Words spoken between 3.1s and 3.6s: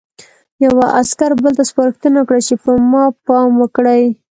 پام